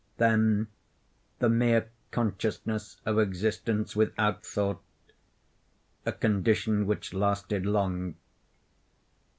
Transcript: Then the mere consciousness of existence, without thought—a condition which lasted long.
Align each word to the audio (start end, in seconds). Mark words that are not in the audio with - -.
Then 0.17 0.65
the 1.37 1.47
mere 1.47 1.91
consciousness 2.09 2.97
of 3.05 3.19
existence, 3.19 3.95
without 3.95 4.43
thought—a 4.43 6.11
condition 6.13 6.87
which 6.87 7.13
lasted 7.13 7.67
long. 7.67 8.15